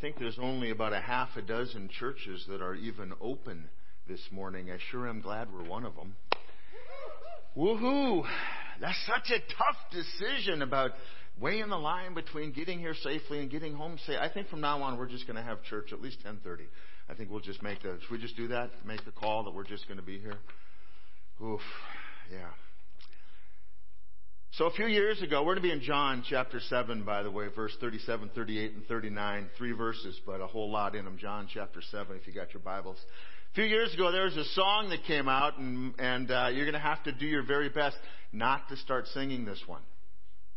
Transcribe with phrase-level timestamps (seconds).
[0.00, 3.68] think there's only about a half a dozen churches that are even open
[4.08, 4.70] this morning.
[4.70, 6.16] I sure am glad we're one of them.
[7.56, 8.24] Woohoo!
[8.80, 10.92] That's such a tough decision about
[11.40, 14.18] weighing the line between getting here safely and getting home safe.
[14.20, 16.66] I think from now on we're just going to have church at least 10:30.
[17.08, 17.98] I think we'll just make the.
[18.00, 18.70] Should we just do that?
[18.86, 20.38] Make the call that we're just going to be here.
[21.42, 21.60] Oof,
[22.30, 22.48] yeah.
[24.54, 27.30] So a few years ago, we're going to be in John chapter 7, by the
[27.30, 29.48] way, verse 37, 38, and 39.
[29.56, 31.18] Three verses, but a whole lot in them.
[31.18, 32.96] John chapter 7, if you got your Bibles.
[33.52, 36.64] A few years ago, there was a song that came out, and, and uh, you're
[36.64, 37.96] going to have to do your very best
[38.32, 39.82] not to start singing this one.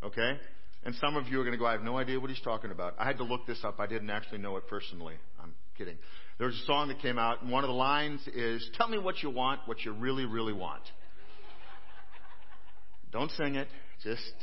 [0.01, 0.39] Okay?
[0.83, 2.71] And some of you are going to go, I have no idea what he's talking
[2.71, 2.95] about.
[2.97, 3.79] I had to look this up.
[3.79, 5.15] I didn't actually know it personally.
[5.39, 5.97] I'm kidding.
[6.39, 8.97] There was a song that came out, and one of the lines is, Tell me
[8.97, 10.81] what you want, what you really, really want.
[13.13, 13.67] Don't sing it.
[14.03, 14.33] Just,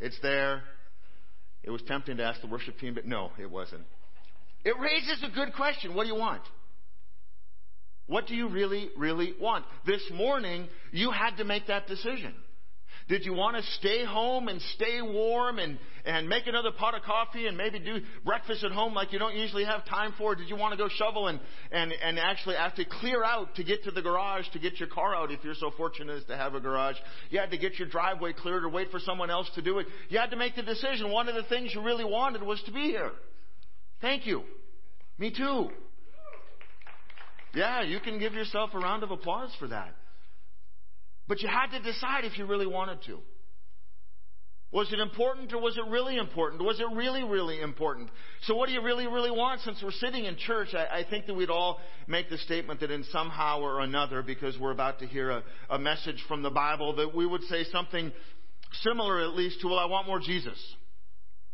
[0.00, 0.62] it's there.
[1.62, 3.84] It was tempting to ask the worship team, but no, it wasn't.
[4.64, 5.94] It raises a good question.
[5.94, 6.42] What do you want?
[8.06, 9.66] What do you really, really want?
[9.86, 12.34] This morning, you had to make that decision.
[13.08, 17.02] Did you want to stay home and stay warm and, and make another pot of
[17.02, 20.34] coffee and maybe do breakfast at home like you don't usually have time for?
[20.34, 21.40] Did you want to go shovel and,
[21.72, 24.88] and, and actually have to clear out to get to the garage to get your
[24.88, 26.96] car out if you're so fortunate as to have a garage?
[27.30, 29.86] You had to get your driveway cleared or wait for someone else to do it.
[30.08, 31.10] You had to make the decision.
[31.10, 33.10] One of the things you really wanted was to be here.
[34.00, 34.42] Thank you.
[35.18, 35.70] Me too.
[37.54, 39.94] Yeah, you can give yourself a round of applause for that.
[41.30, 43.20] But you had to decide if you really wanted to.
[44.72, 46.60] Was it important or was it really important?
[46.60, 48.10] Was it really, really important?
[48.42, 49.60] So what do you really, really want?
[49.60, 51.78] Since we're sitting in church, I, I think that we'd all
[52.08, 55.78] make the statement that in somehow or another, because we're about to hear a, a
[55.78, 58.10] message from the Bible, that we would say something
[58.82, 60.58] similar at least to, well, I want more Jesus.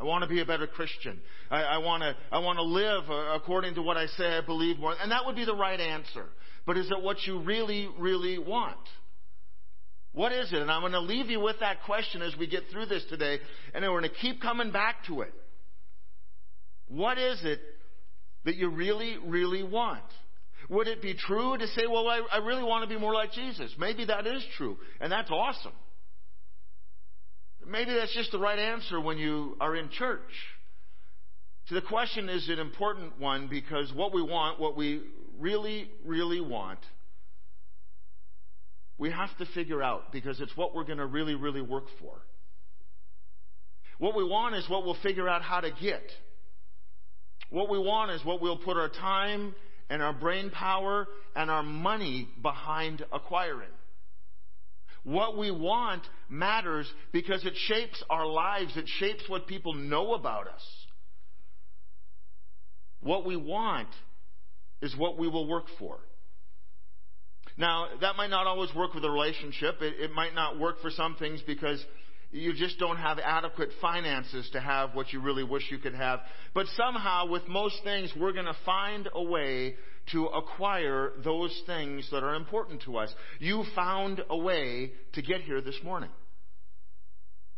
[0.00, 1.20] I want to be a better Christian.
[1.50, 4.40] I, I want to, I want to live uh, according to what I say I
[4.40, 4.94] believe more.
[4.98, 6.24] And that would be the right answer.
[6.64, 8.78] But is it what you really, really want?
[10.16, 10.62] What is it?
[10.62, 13.38] And I'm going to leave you with that question as we get through this today,
[13.74, 15.34] and then we're going to keep coming back to it.
[16.88, 17.60] What is it
[18.46, 20.00] that you really, really want?
[20.70, 23.32] Would it be true to say, well, I, I really want to be more like
[23.32, 23.70] Jesus?
[23.78, 25.74] Maybe that is true, and that's awesome.
[27.68, 30.22] Maybe that's just the right answer when you are in church.
[31.66, 35.02] So the question is an important one because what we want, what we
[35.38, 36.78] really, really want,
[38.98, 42.14] we have to figure out because it's what we're going to really, really work for.
[43.98, 46.02] What we want is what we'll figure out how to get.
[47.50, 49.54] What we want is what we'll put our time
[49.88, 53.68] and our brain power and our money behind acquiring.
[55.04, 58.76] What we want matters because it shapes our lives.
[58.76, 60.62] It shapes what people know about us.
[63.00, 63.88] What we want
[64.82, 65.98] is what we will work for.
[67.58, 69.76] Now, that might not always work with a relationship.
[69.80, 71.82] It, it might not work for some things because
[72.30, 76.20] you just don't have adequate finances to have what you really wish you could have.
[76.54, 79.76] But somehow, with most things, we're going to find a way
[80.12, 83.12] to acquire those things that are important to us.
[83.38, 86.10] You found a way to get here this morning.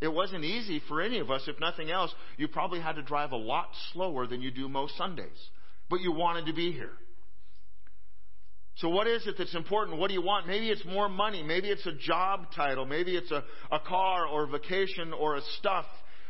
[0.01, 1.43] It wasn't easy for any of us.
[1.49, 4.97] If nothing else, you probably had to drive a lot slower than you do most
[4.97, 5.27] Sundays.
[5.91, 6.93] But you wanted to be here.
[8.79, 9.99] So what is it that's important?
[9.99, 10.47] What do you want?
[10.47, 11.43] Maybe it's more money.
[11.43, 12.87] Maybe it's a job title.
[12.87, 15.87] Maybe it's a, a car or a vacation or a stuff.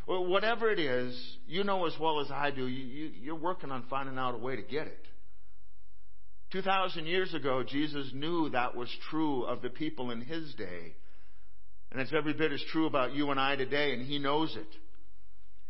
[0.06, 3.84] Whatever it is, you know as well as I do, you, you, you're working on
[3.90, 5.06] finding out a way to get it.
[6.52, 10.94] 2,000 years ago, Jesus knew that was true of the people in his day.
[11.92, 14.76] And it's every bit as true about you and I today, and he knows it.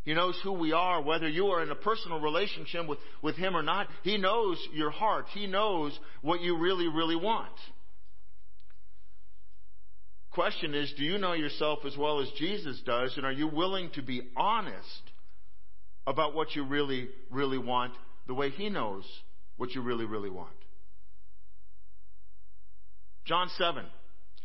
[0.05, 3.57] He knows who we are, whether you are in a personal relationship with, with Him
[3.57, 3.89] or not.
[4.03, 5.27] He knows your heart.
[5.35, 7.53] He knows what you really, really want.
[10.31, 13.91] Question is, do you know yourself as well as Jesus does, and are you willing
[13.95, 15.03] to be honest
[16.07, 17.93] about what you really, really want
[18.27, 19.05] the way He knows
[19.57, 20.53] what you really, really want?
[23.27, 23.85] John 7,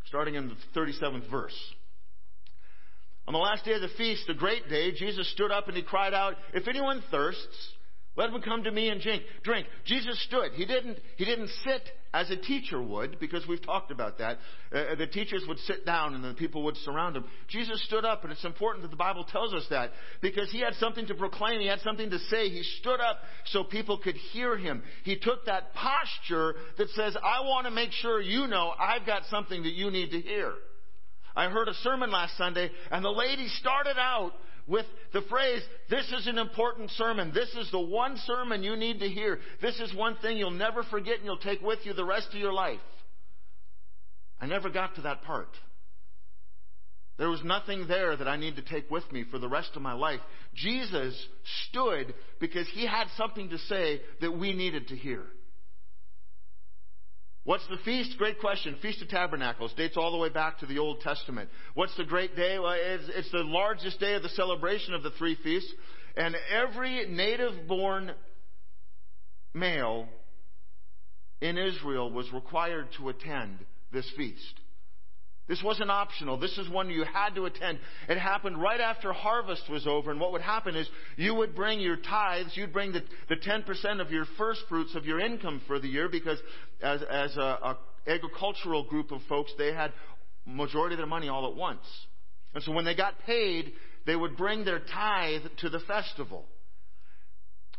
[0.07, 1.57] starting in the 37th verse.
[3.27, 5.83] On the last day of the feast, the great day, Jesus stood up and he
[5.83, 7.73] cried out, If anyone thirsts,
[8.15, 9.01] let him come to me and
[9.43, 9.65] drink.
[9.85, 10.51] Jesus stood.
[10.53, 11.81] He didn't, he didn't sit
[12.13, 14.37] as a teacher would, because we've talked about that.
[14.71, 17.25] Uh, the teachers would sit down and the people would surround him.
[17.47, 19.89] Jesus stood up, and it's important that the Bible tells us that,
[20.21, 21.59] because he had something to proclaim.
[21.59, 22.49] He had something to say.
[22.49, 24.83] He stood up so people could hear him.
[25.03, 29.23] He took that posture that says, I want to make sure you know I've got
[29.31, 30.53] something that you need to hear.
[31.35, 34.33] I heard a sermon last Sunday, and the lady started out
[34.67, 37.31] with the phrase, this is an important sermon.
[37.33, 39.39] This is the one sermon you need to hear.
[39.61, 42.39] This is one thing you'll never forget and you'll take with you the rest of
[42.39, 42.79] your life.
[44.39, 45.49] I never got to that part.
[47.17, 49.81] There was nothing there that I need to take with me for the rest of
[49.81, 50.19] my life.
[50.55, 51.15] Jesus
[51.69, 55.23] stood because he had something to say that we needed to hear.
[57.45, 58.17] What's the feast?
[58.17, 58.77] Great question.
[58.81, 61.49] Feast of Tabernacles dates all the way back to the Old Testament.
[61.73, 62.57] What's the great day?
[62.57, 65.71] Well, it's, it's the largest day of the celebration of the three feasts,
[66.15, 68.13] and every native born
[69.53, 70.07] male
[71.41, 73.59] in Israel was required to attend
[73.91, 74.59] this feast.
[75.47, 76.37] This wasn't optional.
[76.37, 77.79] This is one you had to attend.
[78.07, 80.09] It happened right after harvest was over.
[80.09, 80.87] And what would happen is
[81.17, 85.05] you would bring your tithes, you'd bring the, the 10% of your first fruits of
[85.05, 86.39] your income for the year because
[86.81, 89.91] as, as a, a agricultural group of folks, they had
[90.45, 91.85] majority of their money all at once.
[92.53, 93.73] And so when they got paid,
[94.05, 96.45] they would bring their tithe to the festival.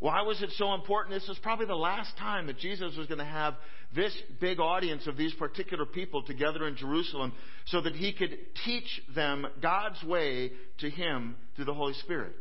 [0.05, 1.15] Why was it so important?
[1.19, 3.55] This was probably the last time that Jesus was going to have
[3.97, 7.33] this big audience of these particular people together in Jerusalem
[7.69, 8.37] so that he could
[8.67, 12.35] teach them God's way to him through the Holy Spirit.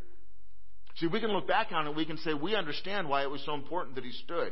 [0.98, 3.42] See, we can look back on it, we can say we understand why it was
[3.46, 4.52] so important that he stood.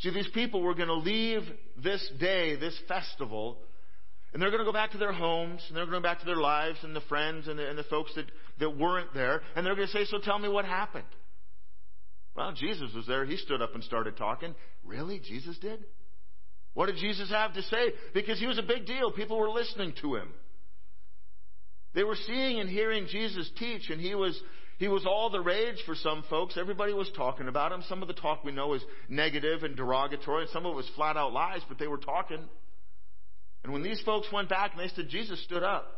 [0.00, 1.44] See, these people were going to leave
[1.82, 3.56] this day, this festival,
[4.34, 6.36] and they're going to go back to their homes, and they're going back to their
[6.36, 8.26] lives and the friends and the, and the folks that,
[8.60, 11.06] that weren't there, and they're going to say, So tell me what happened.
[12.38, 13.24] Well, Jesus was there.
[13.24, 14.54] He stood up and started talking.
[14.84, 15.18] Really?
[15.18, 15.84] Jesus did?
[16.72, 17.92] What did Jesus have to say?
[18.14, 19.10] Because he was a big deal.
[19.10, 20.28] People were listening to him.
[21.96, 24.40] They were seeing and hearing Jesus teach, and he was
[24.78, 26.56] he was all the rage for some folks.
[26.56, 27.82] Everybody was talking about him.
[27.88, 30.88] Some of the talk we know is negative and derogatory, and some of it was
[30.94, 32.44] flat out lies, but they were talking.
[33.64, 35.88] And when these folks went back and they said, Jesus stood up.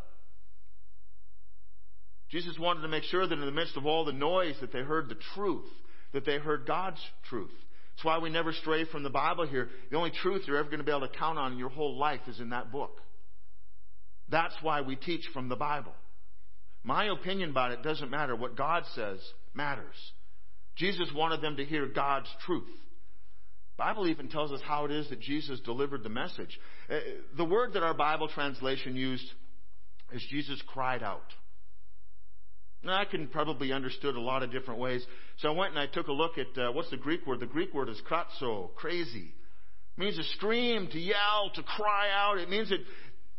[2.30, 4.78] Jesus wanted to make sure that in the midst of all the noise that they
[4.78, 5.68] heard the truth
[6.12, 7.50] that they heard God's truth.
[7.96, 9.68] That's why we never stray from the Bible here.
[9.90, 11.98] The only truth you're ever going to be able to count on in your whole
[11.98, 12.98] life is in that book.
[14.30, 15.92] That's why we teach from the Bible.
[16.82, 18.34] My opinion about it doesn't matter.
[18.34, 19.18] What God says
[19.54, 19.94] matters.
[20.76, 22.68] Jesus wanted them to hear God's truth.
[23.76, 26.58] Bible even tells us how it is that Jesus delivered the message.
[26.88, 26.98] Uh,
[27.36, 29.24] the word that our Bible translation used
[30.12, 31.24] is Jesus cried out.
[32.82, 35.04] Now, I can probably understood a lot of different ways.
[35.38, 37.40] So I went and I took a look at uh, what's the Greek word?
[37.40, 39.34] The Greek word is kratzo, crazy.
[39.96, 42.38] It means to scream, to yell, to cry out.
[42.38, 42.78] It means that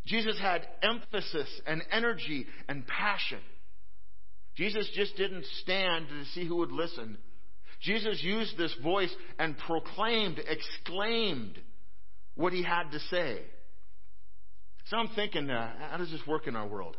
[0.05, 3.39] Jesus had emphasis and energy and passion.
[4.55, 7.17] Jesus just didn't stand to see who would listen.
[7.81, 11.57] Jesus used this voice and proclaimed, exclaimed
[12.35, 13.41] what he had to say.
[14.85, 16.95] So I'm thinking, uh, how does this work in our world?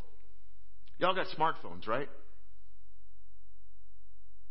[0.98, 2.08] Y'all got smartphones, right?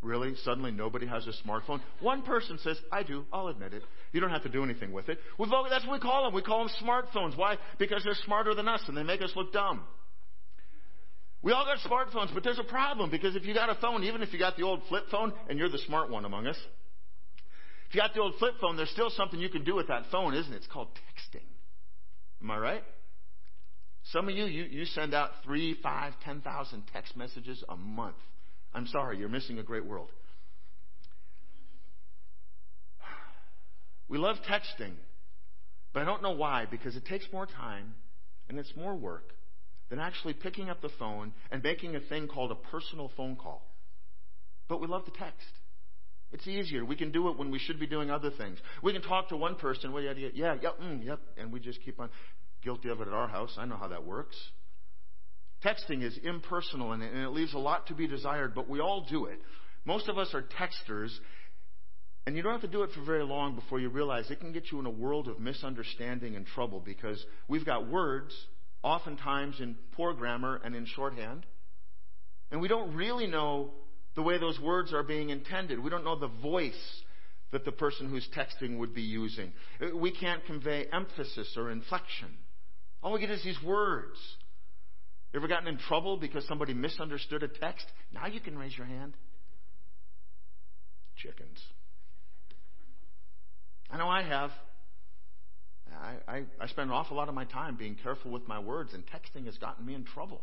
[0.02, 0.34] Really?
[0.44, 1.80] Suddenly nobody has a smartphone?
[2.00, 3.24] One person says, I do.
[3.32, 3.84] I'll admit it.
[4.12, 5.20] You don't have to do anything with it.
[5.38, 6.34] All, that's what we call them.
[6.34, 7.38] We call them smartphones.
[7.38, 7.58] Why?
[7.78, 9.84] Because they're smarter than us and they make us look dumb.
[11.44, 14.22] We all got smartphones, but there's a problem because if you got a phone, even
[14.22, 16.58] if you got the old flip phone, and you're the smart one among us,
[17.90, 20.04] if you got the old flip phone, there's still something you can do with that
[20.12, 20.58] phone, isn't it?
[20.58, 21.44] It's called texting.
[22.42, 22.84] Am I right?
[24.12, 28.16] Some of you, you, you send out three, five, ten thousand text messages a month.
[28.74, 30.10] I'm sorry, you're missing a great world.
[34.08, 34.94] We love texting,
[35.94, 37.94] but I don't know why, because it takes more time
[38.50, 39.32] and it's more work
[39.90, 43.66] than actually picking up the phone and making a thing called a personal phone call.
[44.68, 45.48] But we love the text.
[46.32, 46.86] It's easier.
[46.86, 48.58] We can do it when we should be doing other things.
[48.82, 49.92] We can talk to one person.
[49.92, 52.10] Well, yeah, yeah, yeah, mm, yep, and we just keep on
[52.64, 53.56] guilty of it at our house.
[53.58, 54.38] I know how that works.
[55.64, 59.26] Texting is impersonal and it leaves a lot to be desired, but we all do
[59.26, 59.40] it.
[59.86, 61.12] Most of us are texters,
[62.26, 64.54] and you don't have to do it for very long before you realize it can
[64.54, 68.34] get you in a world of misunderstanding and trouble because we've got words,
[68.84, 71.46] oftentimes in poor grammar and in shorthand,
[72.52, 73.72] and we don't really know
[74.16, 75.80] the way those words are being intended.
[75.80, 77.02] We don't know the voice
[77.52, 79.52] that the person who's texting would be using.
[79.96, 82.30] We can't convey emphasis or inflection.
[83.02, 84.18] All we get is these words.
[85.34, 87.86] Ever gotten in trouble because somebody misunderstood a text?
[88.14, 89.14] Now you can raise your hand.
[91.16, 91.60] Chickens.
[93.90, 94.52] I know I have.
[95.94, 98.94] I, I, I spend an awful lot of my time being careful with my words,
[98.94, 100.42] and texting has gotten me in trouble.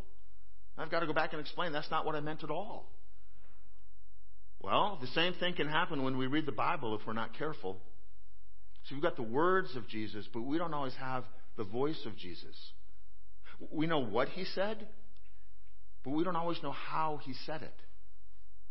[0.77, 2.87] I've got to go back and explain that's not what I meant at all.
[4.61, 7.77] Well, the same thing can happen when we read the Bible if we're not careful.
[8.83, 11.23] So we've got the words of Jesus, but we don't always have
[11.57, 12.55] the voice of Jesus.
[13.71, 14.87] We know what he said,
[16.03, 17.73] but we don't always know how he said it.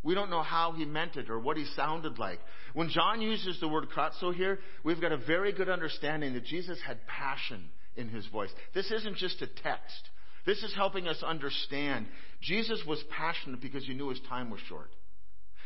[0.02, 2.38] We don't know how he meant it or what he sounded like.
[2.72, 6.78] When John uses the word kratzo here, we've got a very good understanding that Jesus
[6.86, 8.50] had passion in his voice.
[8.74, 10.08] This isn't just a text.
[10.46, 12.06] This is helping us understand.
[12.40, 14.90] Jesus was passionate because he knew his time was short.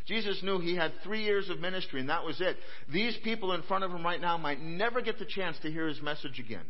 [0.07, 2.57] Jesus knew he had three years of ministry and that was it.
[2.93, 5.87] These people in front of him right now might never get the chance to hear
[5.87, 6.65] his message again.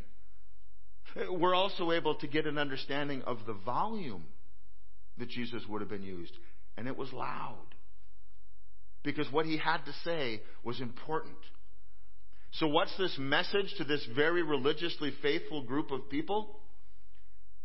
[1.31, 4.25] We're also able to get an understanding of the volume
[5.19, 6.33] that Jesus would have been used
[6.77, 7.67] and it was loud.
[9.03, 11.37] Because what he had to say was important.
[12.53, 16.61] So, what's this message to this very religiously faithful group of people?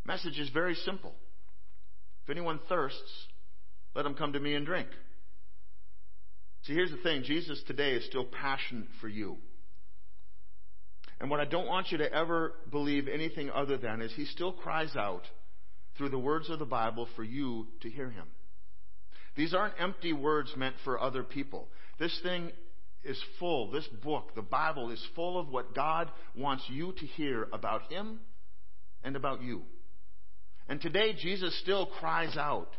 [0.05, 1.13] Message is very simple.
[2.23, 3.27] If anyone thirsts,
[3.93, 4.87] let him come to me and drink.
[6.63, 9.37] See, here's the thing Jesus today is still passionate for you.
[11.19, 14.51] And what I don't want you to ever believe anything other than is he still
[14.51, 15.23] cries out
[15.97, 18.27] through the words of the Bible for you to hear him.
[19.35, 21.67] These aren't empty words meant for other people.
[21.99, 22.51] This thing
[23.03, 27.47] is full, this book, the Bible, is full of what God wants you to hear
[27.53, 28.19] about Him
[29.03, 29.61] and about you.
[30.67, 32.69] And today, Jesus still cries out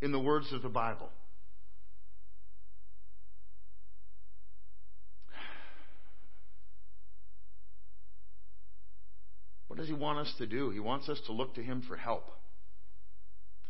[0.00, 1.10] in the words of the Bible.
[9.78, 10.68] Does He want us to do?
[10.70, 12.30] He wants us to look to Him for help.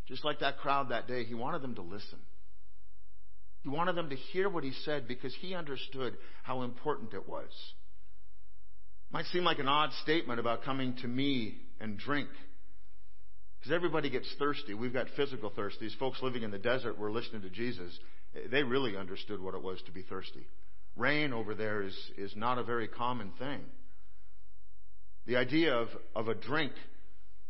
[0.08, 2.18] Just like that crowd that day, he wanted them to listen.
[3.62, 7.50] He wanted them to hear what he said because he understood how important it was.
[9.10, 12.28] Might seem like an odd statement about coming to me and drink.
[13.58, 14.72] Because everybody gets thirsty.
[14.72, 15.78] We've got physical thirst.
[15.78, 17.98] These folks living in the desert were listening to Jesus.
[18.50, 20.46] They really understood what it was to be thirsty.
[20.96, 23.60] Rain over there is, is not a very common thing.
[25.28, 26.72] The idea of, of a drink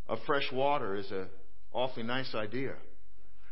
[0.08, 1.28] of fresh water is a,
[1.73, 2.75] awfully nice idea.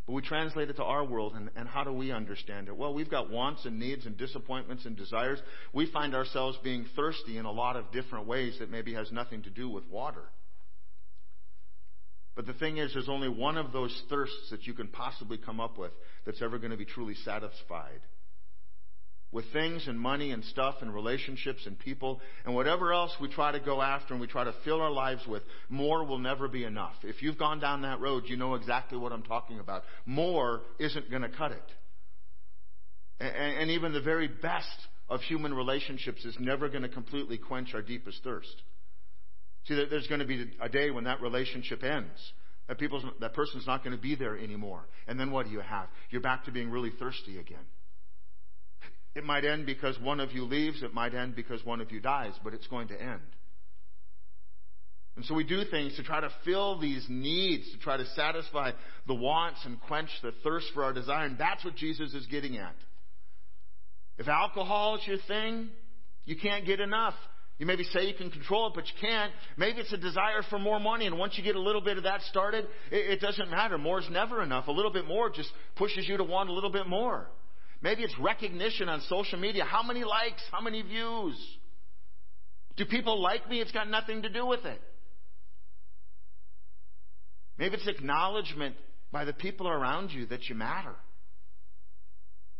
[0.04, 2.76] But we translate it to our world, and, and how do we understand it?
[2.76, 5.38] Well, we've got wants and needs and disappointments and desires.
[5.72, 9.44] We find ourselves being thirsty in a lot of different ways that maybe has nothing
[9.44, 10.24] to do with water.
[12.34, 15.60] But the thing is, there's only one of those thirsts that you can possibly come
[15.60, 15.92] up with
[16.24, 18.00] that's ever going to be truly satisfied
[19.36, 23.52] with things and money and stuff and relationships and people and whatever else we try
[23.52, 26.64] to go after and we try to fill our lives with, more will never be
[26.64, 26.94] enough.
[27.02, 29.82] If you've gone down that road, you know exactly what I'm talking about.
[30.06, 31.70] More isn't going to cut it.
[33.20, 34.78] And, and even the very best
[35.10, 38.62] of human relationships is never going to completely quench our deepest thirst.
[39.66, 42.32] See, there's going to be a day when that relationship ends.
[42.68, 42.78] That,
[43.20, 44.86] that person's not going to be there anymore.
[45.06, 45.88] And then what do you have?
[46.08, 47.66] You're back to being really thirsty again.
[49.16, 50.82] It might end because one of you leaves.
[50.82, 53.22] It might end because one of you dies, but it's going to end.
[55.16, 58.72] And so we do things to try to fill these needs, to try to satisfy
[59.06, 61.24] the wants and quench the thirst for our desire.
[61.24, 62.74] And that's what Jesus is getting at.
[64.18, 65.70] If alcohol is your thing,
[66.26, 67.14] you can't get enough.
[67.58, 69.32] You maybe say you can control it, but you can't.
[69.56, 72.02] Maybe it's a desire for more money, and once you get a little bit of
[72.02, 73.78] that started, it, it doesn't matter.
[73.78, 74.68] More is never enough.
[74.68, 77.26] A little bit more just pushes you to want a little bit more.
[77.82, 79.64] Maybe it's recognition on social media.
[79.64, 80.42] How many likes?
[80.50, 81.36] How many views?
[82.76, 83.60] Do people like me?
[83.60, 84.80] It's got nothing to do with it.
[87.58, 88.76] Maybe it's acknowledgement
[89.12, 90.94] by the people around you that you matter.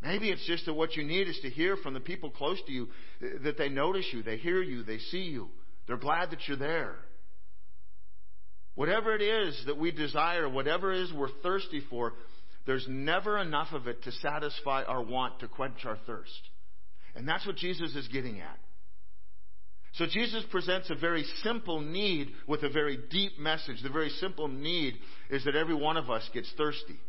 [0.02, 2.72] Maybe it's just that what you need is to hear from the people close to
[2.72, 2.88] you
[3.22, 5.48] uh, that they notice you, they hear you, they see you,
[5.86, 6.96] they're glad that you're there.
[8.74, 12.12] Whatever it is that we desire, whatever it is we're thirsty for,
[12.66, 16.50] there's never enough of it to satisfy our want to quench our thirst.
[17.14, 18.58] And that's what Jesus is getting at.
[19.94, 23.82] So Jesus presents a very simple need with a very deep message.
[23.82, 24.94] The very simple need
[25.30, 27.00] is that every one of us gets thirsty.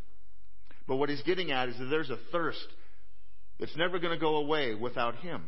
[0.88, 2.66] But what he's getting at is that there's a thirst
[3.60, 5.44] that's never going to go away without him.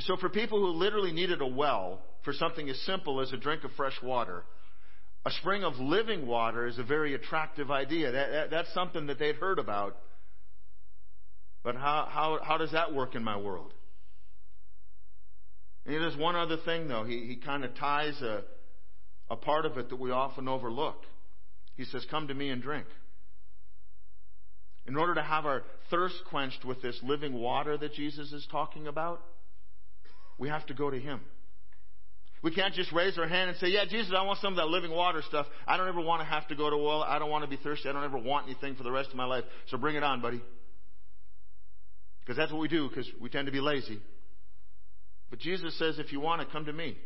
[0.00, 3.64] So for people who literally needed a well for something as simple as a drink
[3.64, 4.44] of fresh water,
[5.24, 8.12] a spring of living water is a very attractive idea.
[8.12, 9.96] That, that, that's something that they'd heard about.
[11.62, 13.72] But how, how, how does that work in my world?
[15.84, 17.04] And there's one other thing, though.
[17.04, 18.42] He, he kind of ties a,
[19.30, 21.02] a part of it that we often overlook.
[21.76, 22.86] He says, Come to me and drink.
[24.86, 28.86] In order to have our thirst quenched with this living water that Jesus is talking
[28.86, 29.20] about,
[30.38, 31.20] we have to go to Him.
[32.42, 34.68] We can't just raise our hand and say, Yeah, Jesus, I want some of that
[34.68, 35.46] living water stuff.
[35.66, 37.02] I don't ever want to have to go to well.
[37.02, 37.88] I don't want to be thirsty.
[37.88, 39.44] I don't ever want anything for the rest of my life.
[39.68, 40.40] So bring it on, buddy.
[42.20, 44.00] Because that's what we do, because we tend to be lazy.
[45.30, 46.96] But Jesus says, If you want it, come to me.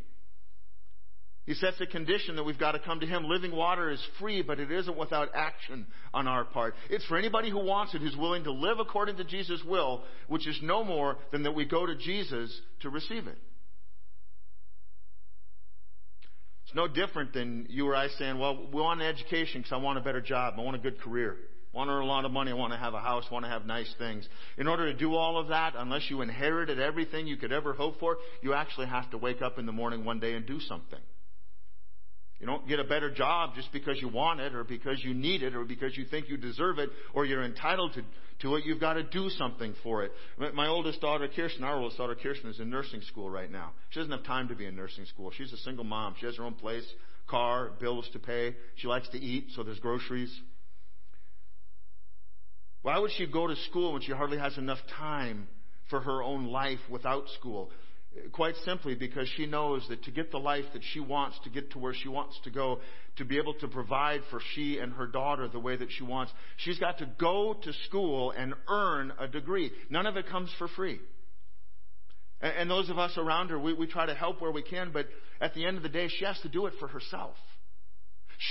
[1.44, 3.24] He sets a condition that we've got to come to Him.
[3.24, 6.74] Living water is free, but it isn't without action on our part.
[6.88, 10.46] It's for anybody who wants it, who's willing to live according to Jesus' will, which
[10.46, 13.38] is no more than that we go to Jesus to receive it.
[16.72, 19.76] It's no different than you or I saying, well, we want an education because I
[19.76, 20.54] want a better job.
[20.56, 21.36] I want a good career.
[21.74, 22.50] I want to earn a lot of money.
[22.50, 23.24] I want to have a house.
[23.30, 24.26] I want to have nice things.
[24.56, 28.00] In order to do all of that, unless you inherited everything you could ever hope
[28.00, 30.98] for, you actually have to wake up in the morning one day and do something.
[32.42, 35.44] You don't get a better job just because you want it or because you need
[35.44, 38.02] it or because you think you deserve it or you're entitled to,
[38.40, 38.64] to it.
[38.66, 40.10] You've got to do something for it.
[40.52, 43.74] My oldest daughter, Kirsten, our oldest daughter, Kirsten, is in nursing school right now.
[43.90, 45.30] She doesn't have time to be in nursing school.
[45.30, 46.16] She's a single mom.
[46.18, 46.84] She has her own place,
[47.28, 48.56] car, bills to pay.
[48.74, 50.36] She likes to eat, so there's groceries.
[52.82, 55.46] Why would she go to school when she hardly has enough time
[55.90, 57.70] for her own life without school?
[58.32, 61.70] Quite simply because she knows that to get the life that she wants, to get
[61.72, 62.80] to where she wants to go,
[63.16, 66.30] to be able to provide for she and her daughter the way that she wants,
[66.58, 69.70] she's got to go to school and earn a degree.
[69.88, 71.00] None of it comes for free.
[72.42, 75.06] And those of us around her, we, we try to help where we can, but
[75.40, 77.36] at the end of the day, she has to do it for herself.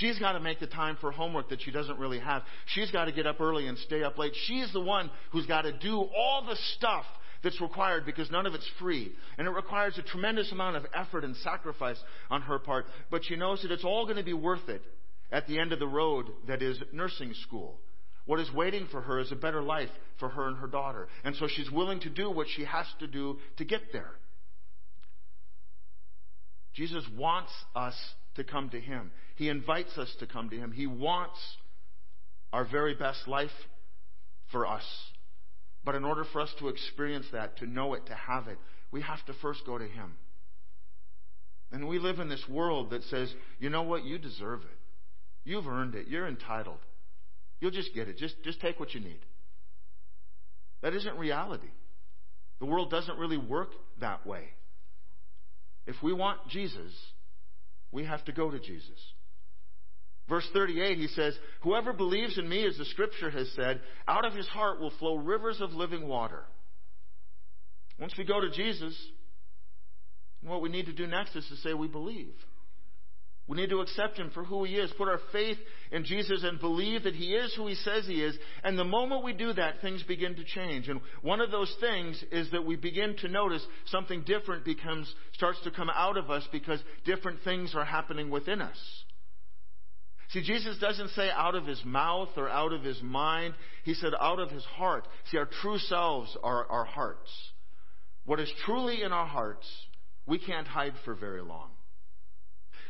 [0.00, 2.42] She's got to make the time for homework that she doesn't really have.
[2.66, 4.32] She's got to get up early and stay up late.
[4.46, 7.04] She's the one who's got to do all the stuff
[7.42, 9.12] that's required because none of it's free.
[9.38, 11.98] And it requires a tremendous amount of effort and sacrifice
[12.30, 12.86] on her part.
[13.10, 14.82] But she knows that it's all going to be worth it
[15.30, 17.78] at the end of the road that is nursing school.
[18.24, 19.88] What is waiting for her is a better life
[20.20, 21.08] for her and her daughter.
[21.24, 24.12] And so she's willing to do what she has to do to get there.
[26.74, 27.94] Jesus wants us
[28.36, 29.10] to come to Him.
[29.36, 30.72] He invites us to come to Him.
[30.72, 31.38] He wants
[32.52, 33.50] our very best life
[34.50, 34.84] for us.
[35.84, 38.58] But in order for us to experience that, to know it, to have it,
[38.90, 40.14] we have to first go to Him.
[41.72, 44.04] And we live in this world that says, you know what?
[44.04, 44.78] You deserve it.
[45.44, 46.06] You've earned it.
[46.06, 46.78] You're entitled.
[47.60, 48.18] You'll just get it.
[48.18, 49.20] Just, just take what you need.
[50.82, 51.70] That isn't reality.
[52.60, 54.44] The world doesn't really work that way.
[55.86, 56.92] If we want Jesus,
[57.90, 58.98] we have to go to Jesus.
[60.32, 64.32] Verse 38, he says, Whoever believes in me, as the scripture has said, out of
[64.32, 66.44] his heart will flow rivers of living water.
[68.00, 68.96] Once we go to Jesus,
[70.42, 72.32] what we need to do next is to say we believe.
[73.46, 75.58] We need to accept him for who he is, put our faith
[75.90, 78.34] in Jesus and believe that he is who he says he is.
[78.64, 80.88] And the moment we do that, things begin to change.
[80.88, 85.58] And one of those things is that we begin to notice something different becomes, starts
[85.64, 88.78] to come out of us because different things are happening within us.
[90.32, 93.54] See, Jesus doesn't say out of his mouth or out of his mind.
[93.84, 95.06] He said out of his heart.
[95.30, 97.30] See, our true selves are our hearts.
[98.24, 99.66] What is truly in our hearts,
[100.26, 101.70] we can't hide for very long.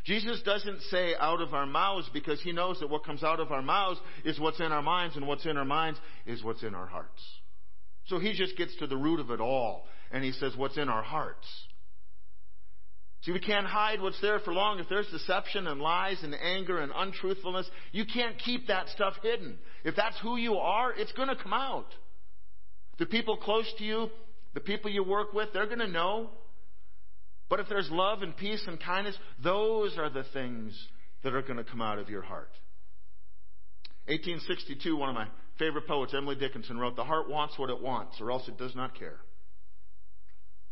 [0.05, 3.51] Jesus doesn't say out of our mouths because he knows that what comes out of
[3.51, 6.75] our mouths is what's in our minds, and what's in our minds is what's in
[6.75, 7.23] our hearts.
[8.07, 10.89] So he just gets to the root of it all, and he says what's in
[10.89, 11.47] our hearts.
[13.23, 14.81] See, we can't hide what's there for long.
[14.81, 19.59] If there's deception and lies and anger and untruthfulness, you can't keep that stuff hidden.
[19.85, 21.87] If that's who you are, it's going to come out.
[22.99, 24.11] The people close to you,
[24.55, 26.31] the people you work with, they're going to know.
[27.49, 30.77] But if there's love and peace and kindness, those are the things
[31.23, 32.51] that are going to come out of your heart.
[34.07, 35.29] 1862, one of my
[35.61, 38.75] favorite poets, Emily Dickinson, wrote, The heart wants what it wants, or else it does
[38.75, 39.21] not care.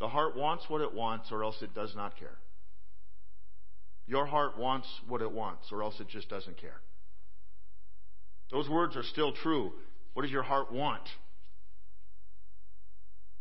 [0.00, 2.38] The heart wants what it wants, or else it does not care.
[4.10, 6.80] Your heart wants what it wants, or else it just doesn't care.
[8.50, 9.70] Those words are still true.
[10.14, 11.04] What does your heart want?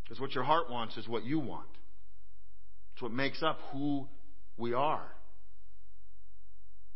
[0.03, 1.65] Because what your heart wants is what you want.
[2.93, 4.07] It's what makes up who
[4.57, 5.01] we are.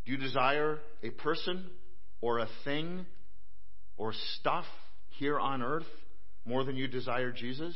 [0.04, 1.66] Do you desire a person
[2.20, 3.06] or a thing
[3.96, 4.66] or stuff
[5.18, 5.82] here on earth
[6.46, 7.74] more than you desire Jesus?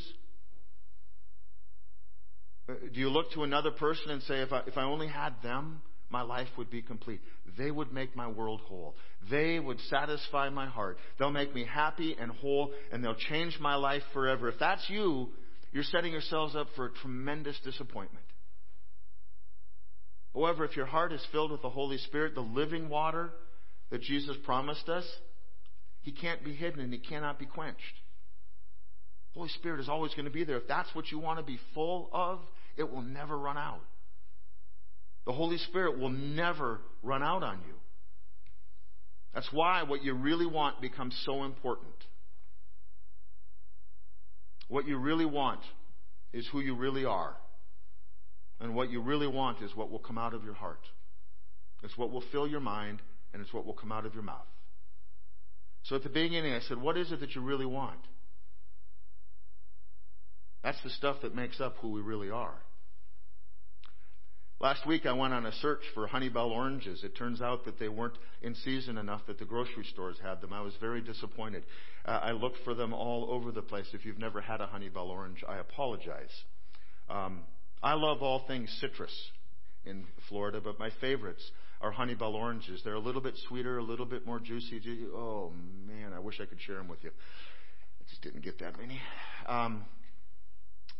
[2.69, 5.33] Uh, do you look to another person and say, if I, if I only had
[5.43, 7.21] them, my life would be complete?
[7.57, 8.95] They would make my world whole.
[9.29, 10.97] They would satisfy my heart.
[11.17, 14.49] They'll make me happy and whole, and they'll change my life forever.
[14.49, 15.29] If that's you,
[15.71, 18.25] you're setting yourselves up for a tremendous disappointment.
[20.33, 23.31] However, if your heart is filled with the Holy Spirit, the living water
[23.89, 25.05] that Jesus promised us,
[26.01, 27.79] He can't be hidden and He cannot be quenched.
[29.33, 30.57] Holy Spirit is always going to be there.
[30.57, 32.39] If that's what you want to be full of,
[32.77, 33.81] it will never run out.
[35.25, 37.75] The Holy Spirit will never run out on you.
[39.33, 41.93] That's why what you really want becomes so important.
[44.67, 45.61] What you really want
[46.33, 47.35] is who you really are.
[48.59, 50.81] And what you really want is what will come out of your heart.
[51.83, 53.01] It's what will fill your mind,
[53.33, 54.47] and it's what will come out of your mouth.
[55.83, 57.99] So at the beginning, I said, What is it that you really want?
[60.63, 62.61] That's the stuff that makes up who we really are.
[64.61, 67.05] Last week I went on a search for Honeybell oranges.
[67.05, 70.51] It turns out that they weren't in season enough that the grocery stores had them.
[70.51, 71.63] I was very disappointed.
[72.05, 73.85] Uh, I looked for them all over the place.
[73.93, 76.43] If you've never had a Honeybell orange, I apologize.
[77.09, 77.43] Um,
[77.81, 79.13] I love all things citrus
[79.85, 82.81] in Florida, but my favorites are Honeybell oranges.
[82.83, 84.81] They're a little bit sweeter, a little bit more juicy.
[85.13, 85.53] Oh
[85.87, 87.11] man, I wish I could share them with you.
[87.11, 88.99] I just didn't get that many.
[89.47, 89.85] Um,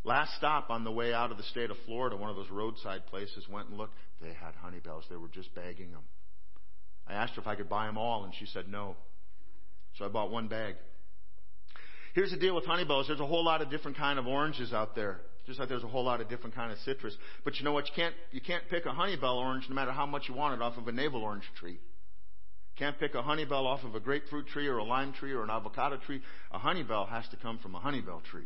[0.03, 3.05] Last stop on the way out of the state of Florida, one of those roadside
[3.07, 3.93] places, went and looked.
[4.21, 5.03] They had Honeybells.
[5.09, 6.03] They were just bagging them.
[7.07, 8.95] I asked her if I could buy them all, and she said no.
[9.97, 10.75] So I bought one bag.
[12.13, 13.07] Here's the deal with Honeybells.
[13.07, 15.19] There's a whole lot of different kind of oranges out there.
[15.45, 17.15] Just like there's a whole lot of different kind of citrus.
[17.43, 17.87] But you know what?
[17.87, 20.61] You can't, you can't pick a Honeybell orange no matter how much you want it
[20.61, 21.79] off of a navel orange tree.
[22.77, 25.49] Can't pick a Honeybell off of a grapefruit tree or a lime tree or an
[25.49, 26.21] avocado tree.
[26.51, 28.45] A Honeybell has to come from a Honeybell tree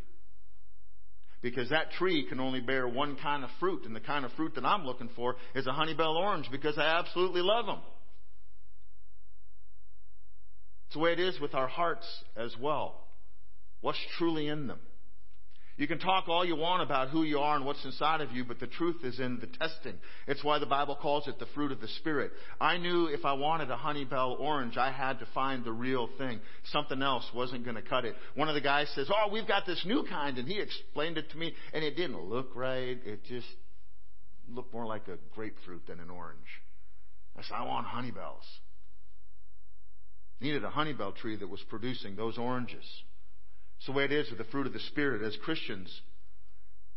[1.44, 4.56] because that tree can only bear one kind of fruit, and the kind of fruit
[4.56, 7.80] that I'm looking for is a honeybell orange because I absolutely love them.
[10.88, 12.96] It's the way it is with our hearts as well.
[13.82, 14.80] What's truly in them?
[15.76, 18.46] You can talk all you want about who you are and what's inside of you,
[18.46, 19.96] but the truth is in the testing.
[20.28, 22.32] It's why the Bible calls it the fruit of the Spirit.
[22.62, 26.40] I knew if I wanted a honeybell orange, I had to find the real thing.
[26.66, 28.16] Something else wasn't going to cut it.
[28.36, 31.32] One of the guys says, Oh, we've got this new kind, and he explained it
[31.32, 33.00] to me, and it didn't look right.
[33.04, 33.48] It just
[34.48, 36.40] looked more like a grapefruit than an orange.
[37.36, 38.46] I said, I want honeybells.
[40.40, 42.86] Needed a honeybell tree that was producing those oranges.
[43.78, 45.22] It's the way it is with the fruit of the Spirit.
[45.24, 46.02] As Christians,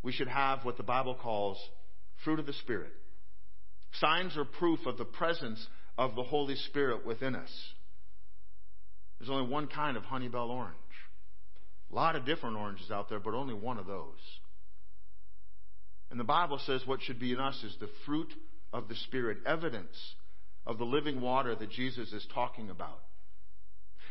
[0.02, 1.58] we should have what the Bible calls
[2.24, 2.92] fruit of the Spirit.
[3.94, 5.64] Signs are proof of the presence
[5.98, 7.50] of the Holy Spirit within us.
[9.18, 10.74] There's only one kind of honeybell orange.
[11.90, 14.18] A lot of different oranges out there, but only one of those.
[16.10, 18.32] And the Bible says what should be in us is the fruit
[18.72, 19.96] of the Spirit, evidence
[20.66, 23.00] of the living water that Jesus is talking about.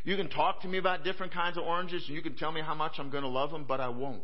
[0.05, 2.61] You can talk to me about different kinds of oranges and you can tell me
[2.61, 4.23] how much I'm going to love them, but I won't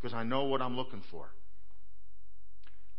[0.00, 1.26] because I know what I'm looking for.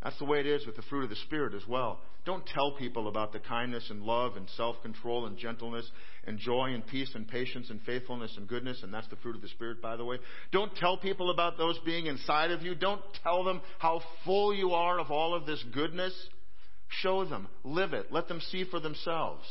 [0.04, 2.00] That's the way it is with the fruit of the Spirit as well.
[2.26, 5.90] Don't tell people about the kindness and love and self control and gentleness
[6.26, 9.42] and joy and peace and patience and faithfulness and goodness, and that's the fruit of
[9.42, 10.18] the Spirit, by the way.
[10.52, 12.74] Don't tell people about those being inside of you.
[12.74, 16.14] Don't tell them how full you are of all of this goodness.
[16.90, 19.46] Show them, live it, let them see for themselves.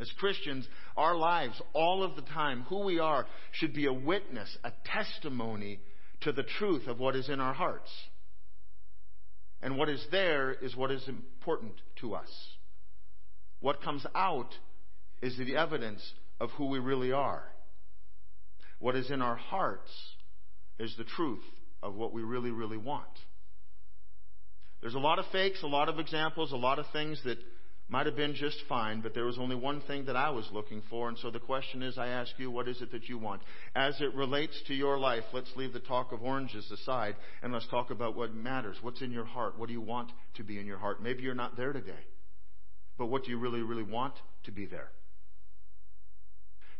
[0.00, 4.56] As Christians, our lives, all of the time, who we are, should be a witness,
[4.64, 5.80] a testimony
[6.22, 7.90] to the truth of what is in our hearts.
[9.62, 12.28] And what is there is what is important to us.
[13.60, 14.50] What comes out
[15.22, 16.02] is the evidence
[16.40, 17.44] of who we really are.
[18.78, 19.90] What is in our hearts
[20.78, 21.44] is the truth
[21.82, 23.06] of what we really, really want.
[24.80, 27.38] There's a lot of fakes, a lot of examples, a lot of things that
[27.88, 30.82] might have been just fine, but there was only one thing that I was looking
[30.88, 31.08] for.
[31.08, 33.42] And so the question is, I ask you, what is it that you want?
[33.74, 37.68] As it relates to your life, let's leave the talk of oranges aside and let's
[37.68, 38.78] talk about what matters.
[38.80, 39.58] What's in your heart?
[39.58, 41.02] What do you want to be in your heart?
[41.02, 41.92] Maybe you're not there today,
[42.96, 44.88] but what do you really, really want to be there?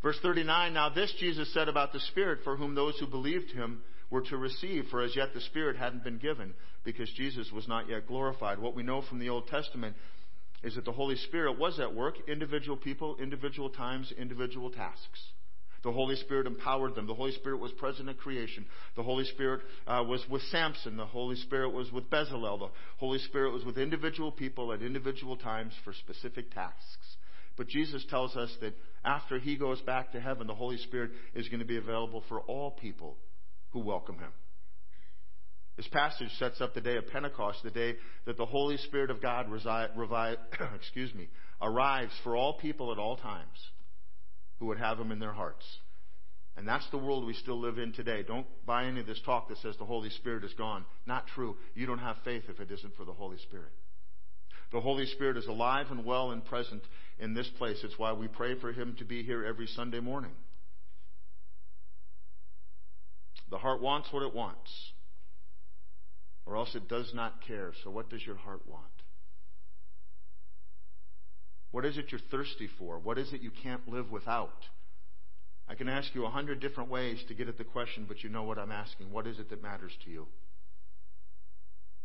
[0.02, 3.82] Verse 39, now this Jesus said about the Spirit for whom those who believed him
[4.10, 7.88] were to receive, for as yet the Spirit hadn't been given because Jesus was not
[7.88, 8.58] yet glorified.
[8.58, 9.96] What we know from the Old Testament
[10.64, 15.20] is that the Holy Spirit was at work, individual people, individual times, individual tasks.
[15.84, 17.06] The Holy Spirit empowered them.
[17.06, 18.64] The Holy Spirit was present at creation.
[18.96, 20.96] The Holy Spirit uh, was with Samson.
[20.96, 22.58] The Holy Spirit was with Bezalel.
[22.58, 27.16] The Holy Spirit was with individual people at individual times for specific tasks.
[27.58, 28.74] But Jesus tells us that
[29.04, 32.40] after he goes back to heaven, the Holy Spirit is going to be available for
[32.40, 33.18] all people
[33.72, 34.32] who welcome him.
[35.76, 39.20] This passage sets up the day of Pentecost, the day that the Holy Spirit of
[39.20, 39.46] God
[40.74, 41.28] excuse me,
[41.60, 43.70] arrives for all people at all times
[44.60, 45.64] who would have Him in their hearts.
[46.56, 48.22] And that's the world we still live in today.
[48.22, 50.84] Don't buy any of this talk that says the Holy Spirit is gone.
[51.06, 51.56] Not true.
[51.74, 53.72] You don't have faith if it isn't for the Holy Spirit.
[54.70, 56.82] The Holy Spirit is alive and well and present
[57.18, 57.80] in this place.
[57.82, 60.32] It's why we pray for Him to be here every Sunday morning.
[63.50, 64.70] The heart wants what it wants
[66.46, 67.72] or else it does not care.
[67.82, 68.84] So, what does your heart want?
[71.70, 72.98] What is it you're thirsty for?
[72.98, 74.64] What is it you can't live without?
[75.68, 78.28] I can ask you a hundred different ways to get at the question, but you
[78.28, 79.10] know what I'm asking.
[79.10, 80.26] What is it that matters to you?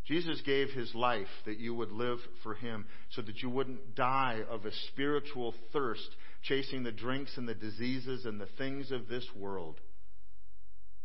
[0.05, 4.39] Jesus gave his life that you would live for him so that you wouldn't die
[4.49, 9.27] of a spiritual thirst chasing the drinks and the diseases and the things of this
[9.35, 9.79] world.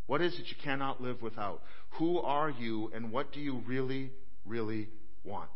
[0.06, 1.62] What is it you cannot live without?
[1.98, 4.10] Who are you and what do you really,
[4.44, 4.88] really
[5.24, 5.50] want?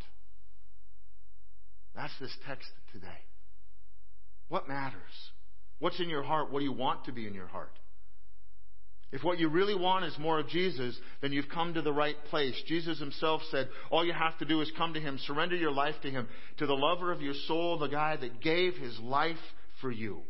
[1.95, 3.07] That's this text today.
[4.49, 5.01] What matters?
[5.79, 6.51] What's in your heart?
[6.51, 7.73] What do you want to be in your heart?
[9.11, 12.17] If what you really want is more of Jesus, then you've come to the right
[12.27, 12.61] place.
[12.67, 15.95] Jesus himself said, all you have to do is come to him, surrender your life
[16.03, 19.37] to him, to the lover of your soul, the guy that gave his life
[19.81, 20.21] for you.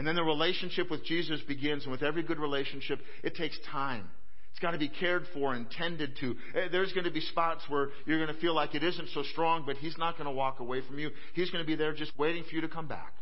[0.00, 4.08] And then the relationship with Jesus begins, and with every good relationship, it takes time.
[4.50, 6.36] It's got to be cared for and tended to.
[6.54, 9.22] Eh, there's going to be spots where you're going to feel like it isn't so
[9.24, 11.10] strong, but He's not going to walk away from you.
[11.34, 13.12] He's going to be there just waiting for you to come back.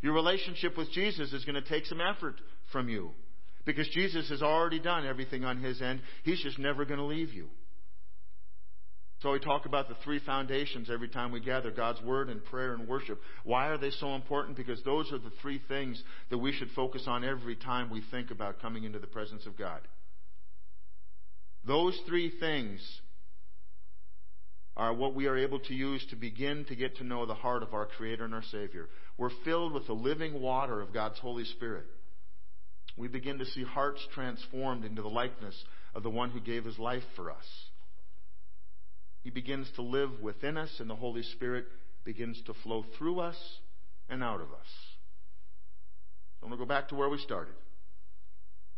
[0.00, 2.40] Your relationship with Jesus is going to take some effort
[2.72, 3.12] from you
[3.64, 6.00] because Jesus has already done everything on His end.
[6.24, 7.50] He's just never going to leave you.
[9.22, 12.74] So we talk about the three foundations every time we gather God's Word and prayer
[12.74, 13.20] and worship.
[13.44, 14.56] Why are they so important?
[14.56, 18.32] Because those are the three things that we should focus on every time we think
[18.32, 19.80] about coming into the presence of God.
[21.64, 22.80] Those three things
[24.76, 27.62] are what we are able to use to begin to get to know the heart
[27.62, 28.88] of our Creator and our Savior.
[29.18, 31.86] We're filled with the living water of God's Holy Spirit.
[32.96, 35.54] We begin to see hearts transformed into the likeness
[35.94, 37.46] of the one who gave his life for us.
[39.22, 41.66] He begins to live within us, and the Holy Spirit
[42.04, 43.36] begins to flow through us
[44.08, 44.68] and out of us.
[46.40, 47.54] So I'm going to go back to where we started.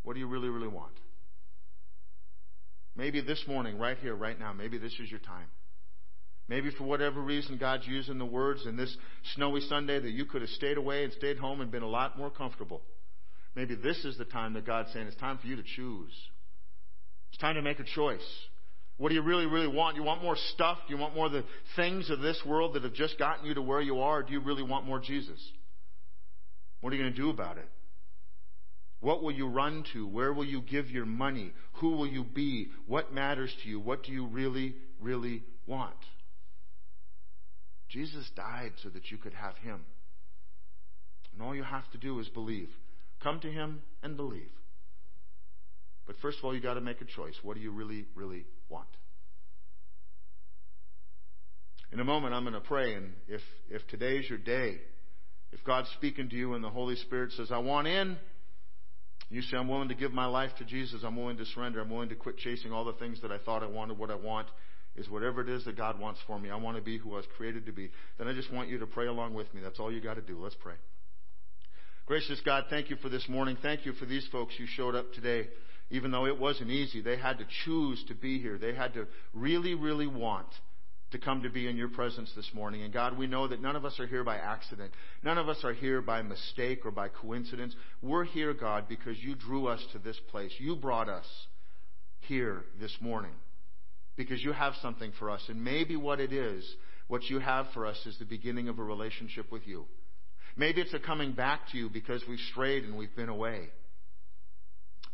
[0.03, 0.93] What do you really, really want?
[2.95, 5.47] Maybe this morning, right here, right now, maybe this is your time.
[6.47, 8.95] Maybe for whatever reason, God's using the words in this
[9.35, 12.19] snowy Sunday that you could have stayed away and stayed home and been a lot
[12.19, 12.83] more comfortable.
[13.57, 16.13] Maybe this is the time that God's saying it's time for you to choose.
[17.31, 18.21] It's time to make a choice.
[18.97, 19.97] What do you really, really want?
[19.97, 20.79] You want more stuff?
[20.87, 23.55] Do you want more of the things of this world that have just gotten you
[23.55, 24.23] to where you are?
[24.23, 25.41] Do you really want more Jesus?
[26.81, 27.69] What are you going to do about it?
[29.01, 30.07] What will you run to?
[30.07, 31.53] Where will you give your money?
[31.75, 32.69] Who will you be?
[32.87, 33.81] What matters to you?
[33.81, 35.97] What do you really, really want?
[37.89, 39.85] Jesus died so that you could have Him.
[41.33, 42.71] And all you have to do is believe.
[43.23, 44.53] Come to Him and believe.
[46.07, 47.35] But first of all, you've got to make a choice.
[47.43, 48.89] What do you really, really want?
[51.93, 54.79] In a moment, I'm going to pray, and if, if today's your day,
[55.53, 58.17] if God's speaking to you and the Holy Spirit says, I want in,
[59.31, 61.91] you say, I'm willing to give my life to Jesus, I'm willing to surrender, I'm
[61.91, 64.49] willing to quit chasing all the things that I thought I wanted, what I want
[64.97, 66.51] is whatever it is that God wants for me.
[66.51, 67.91] I want to be who I was created to be.
[68.19, 69.61] Then I just want you to pray along with me.
[69.61, 70.41] That's all you got to do.
[70.41, 70.75] Let's pray.
[72.07, 73.57] Gracious God, thank you for this morning.
[73.61, 75.49] Thank you for these folks who showed up today
[75.91, 77.01] even though it wasn't easy.
[77.01, 78.59] They had to choose to be here.
[78.59, 80.49] They had to really, really want
[81.13, 82.83] to come to be in your presence this morning.
[82.83, 84.93] And God, we know that none of us are here by accident.
[85.23, 87.75] None of us are here by mistake or by coincidence.
[88.03, 90.53] We're here, God, because you drew us to this place.
[90.59, 91.27] You brought us
[92.21, 93.35] here this morning
[94.17, 95.43] because you have something for us.
[95.49, 96.69] And maybe what it is,
[97.07, 99.85] what you have for us is the beginning of a relationship with you.
[100.57, 103.71] Maybe it's a coming back to you because we've strayed and we've been away.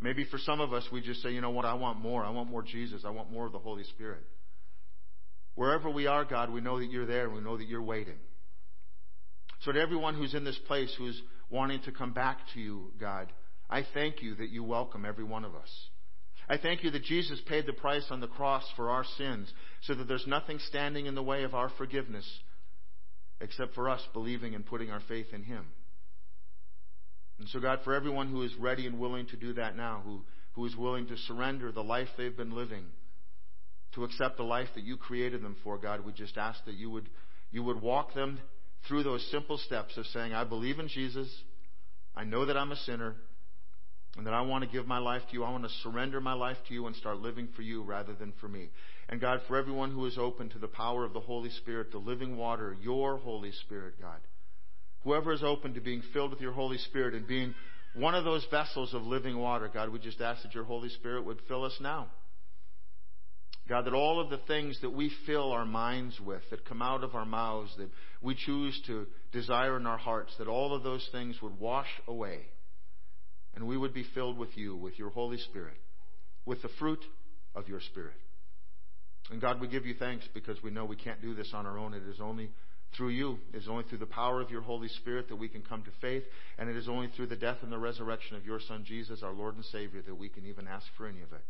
[0.03, 2.25] Maybe for some of us, we just say, you know what, I want more.
[2.25, 3.03] I want more Jesus.
[3.05, 4.23] I want more of the Holy Spirit.
[5.55, 8.19] Wherever we are, God, we know that you're there and we know that you're waiting.
[9.63, 13.31] So, to everyone who's in this place who's wanting to come back to you, God,
[13.69, 15.69] I thank you that you welcome every one of us.
[16.49, 19.95] I thank you that Jesus paid the price on the cross for our sins so
[19.95, 22.27] that there's nothing standing in the way of our forgiveness
[23.41, 25.67] except for us believing and putting our faith in Him.
[27.41, 30.21] And so, God, for everyone who is ready and willing to do that now, who,
[30.53, 32.85] who is willing to surrender the life they've been living,
[33.95, 36.91] to accept the life that you created them for, God, we just ask that you
[36.91, 37.09] would,
[37.51, 38.39] you would walk them
[38.87, 41.29] through those simple steps of saying, I believe in Jesus.
[42.15, 43.17] I know that I'm a sinner
[44.19, 45.43] and that I want to give my life to you.
[45.43, 48.35] I want to surrender my life to you and start living for you rather than
[48.39, 48.69] for me.
[49.09, 51.99] And God, for everyone who is open to the power of the Holy Spirit, the
[51.99, 54.21] living water, your Holy Spirit, God,
[55.05, 57.55] Whoever is open to being filled with your Holy Spirit and being
[57.95, 61.25] one of those vessels of living water, God, we just ask that your Holy Spirit
[61.25, 62.09] would fill us now.
[63.69, 67.05] God, that all of the things that we fill our minds with, that come out
[67.05, 67.89] of our mouths, that
[68.21, 72.41] we choose to desire in our hearts, that all of those things would wash away.
[73.55, 75.77] And we would be filled with you, with your Holy Spirit,
[76.45, 77.05] with the fruit
[77.55, 78.15] of your Spirit.
[79.31, 81.79] And God, we give you thanks because we know we can't do this on our
[81.79, 81.95] own.
[81.95, 82.51] It is only
[82.97, 83.39] through you.
[83.53, 85.91] It is only through the power of your Holy Spirit that we can come to
[86.01, 86.25] faith,
[86.59, 89.33] and it is only through the death and the resurrection of your Son Jesus, our
[89.33, 91.45] Lord and Savior, that we can even ask for any of it.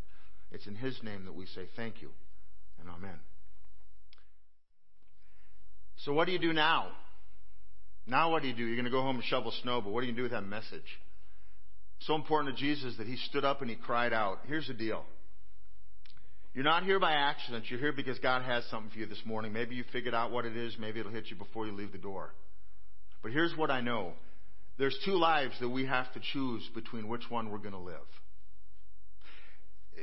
[0.52, 2.10] It's in His name that we say thank you
[2.78, 3.18] and amen.
[5.98, 6.88] So, what do you do now?
[8.06, 8.64] Now, what do you do?
[8.64, 10.46] You're going to go home and shovel snow, but what do you do with that
[10.46, 10.98] message?
[12.00, 14.40] So important to Jesus that he stood up and he cried out.
[14.46, 15.04] Here's the deal.
[16.52, 17.64] You're not here by accident.
[17.68, 19.52] You're here because God has something for you this morning.
[19.52, 20.76] Maybe you figured out what it is.
[20.80, 22.32] Maybe it'll hit you before you leave the door.
[23.22, 24.14] But here's what I know.
[24.76, 27.96] There's two lives that we have to choose between which one we're going to live.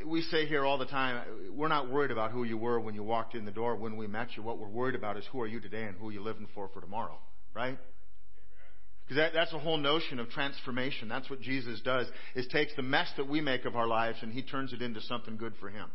[0.06, 3.04] We say here all the time, we're not worried about who you were when you
[3.04, 4.44] walked in the door when we met you.
[4.44, 6.70] What we're worried about is who are you today and who are you living for
[6.72, 7.18] for tomorrow,
[7.56, 7.80] right?
[9.04, 11.08] Because that, that's a whole notion of transformation.
[11.08, 14.32] That's what Jesus does, is takes the mess that we make of our lives and
[14.32, 15.90] he turns it into something good for him.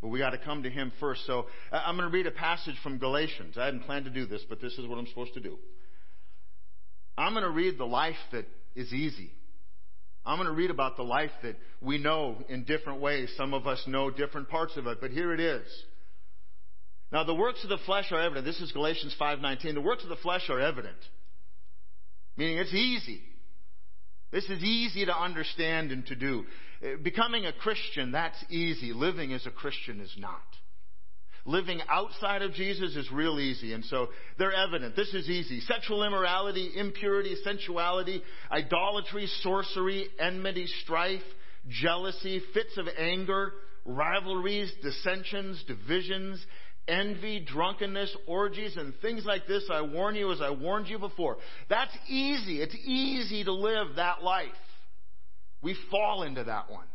[0.00, 1.26] But we got to come to him first.
[1.26, 3.58] So I'm going to read a passage from Galatians.
[3.58, 5.58] I hadn't planned to do this, but this is what I'm supposed to do.
[7.16, 9.32] I'm going to read the life that is easy.
[10.24, 13.32] I'm going to read about the life that we know in different ways.
[13.36, 15.66] Some of us know different parts of it, but here it is.
[17.10, 18.44] Now the works of the flesh are evident.
[18.44, 19.74] This is Galatians 5:19.
[19.74, 20.98] The works of the flesh are evident.
[22.36, 23.22] Meaning it's easy.
[24.30, 26.44] This is easy to understand and to do.
[27.02, 28.92] Becoming a Christian, that's easy.
[28.92, 30.42] Living as a Christian is not.
[31.44, 34.94] Living outside of Jesus is real easy, and so they're evident.
[34.94, 35.60] This is easy.
[35.60, 41.22] Sexual immorality, impurity, sensuality, idolatry, sorcery, enmity, strife,
[41.68, 43.54] jealousy, fits of anger,
[43.86, 46.44] rivalries, dissensions, divisions,
[46.86, 49.64] envy, drunkenness, orgies, and things like this.
[49.72, 51.38] I warn you as I warned you before.
[51.68, 52.60] That's easy.
[52.60, 54.48] It's easy to live that life.
[55.62, 56.86] We fall into that one.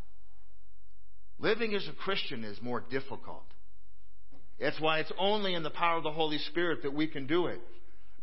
[1.40, 3.44] Living as a Christian is more difficult.
[4.60, 7.48] That's why it's only in the power of the Holy Spirit that we can do
[7.48, 7.60] it.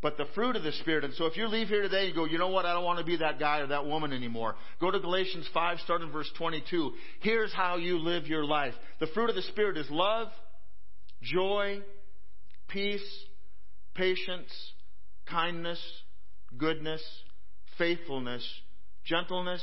[0.02, 2.24] But the fruit of the Spirit, and so if you leave here today and go,
[2.24, 4.54] you know what, I don't want to be that guy or that woman anymore.
[4.80, 6.92] Go to Galatians 5, start in verse 22.
[7.20, 8.72] Here's how you live your life.
[8.98, 10.28] The fruit of the Spirit is love,
[11.20, 11.82] joy,
[12.68, 13.04] peace,
[13.94, 14.50] patience,
[15.28, 15.80] kindness,
[16.56, 17.02] goodness,
[17.76, 18.46] faithfulness,
[19.04, 19.62] gentleness,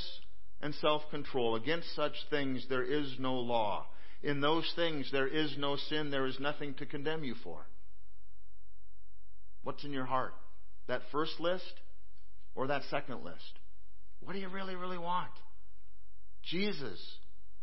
[0.61, 1.55] and self control.
[1.55, 3.85] Against such things there is no law.
[4.23, 7.65] In those things there is no sin, there is nothing to condemn you for.
[9.63, 10.33] What's in your heart?
[10.87, 11.73] That first list
[12.55, 13.59] or that second list?
[14.21, 15.31] What do you really, really want?
[16.43, 16.99] Jesus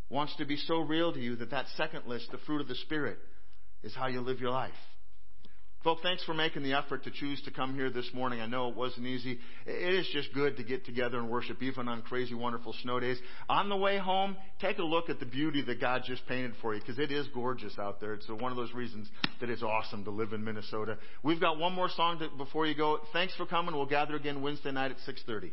[0.09, 2.75] wants to be so real to you that that second list, the fruit of the
[2.77, 3.19] Spirit,
[3.83, 4.73] is how you live your life.
[5.85, 8.40] Folks, thanks for making the effort to choose to come here this morning.
[8.40, 9.38] I know it wasn't easy.
[9.66, 13.18] It is just good to get together and worship, even on crazy, wonderful snow days.
[13.51, 16.75] On the way home, take a look at the beauty that God just painted for
[16.75, 18.14] you, because it is gorgeous out there.
[18.14, 19.11] It's one of those reasons
[19.42, 20.97] that it's awesome to live in Minnesota.
[21.23, 23.01] We've got one more song to, before you go.
[23.12, 23.77] Thanks for coming.
[23.77, 25.51] We'll gather again Wednesday night at 6:30.